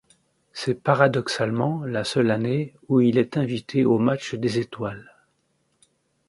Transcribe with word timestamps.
C'est 0.51 0.81
paradoxalement 0.81 1.83
la 1.85 2.03
seule 2.03 2.31
année 2.31 2.73
où 2.89 3.01
il 3.01 3.19
est 3.19 3.37
invité 3.37 3.85
au 3.85 3.99
match 3.99 4.33
des 4.33 4.57
étoiles. 4.57 5.13